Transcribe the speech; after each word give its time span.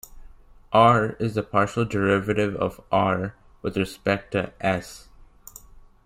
"R" 0.73 1.11
is 1.19 1.35
the 1.35 1.43
partial 1.43 1.85
derivative 1.85 2.55
of 2.55 2.81
"R" 2.91 3.35
with 3.61 3.77
respect 3.77 4.31
to 4.31 4.51
"s". 4.59 5.09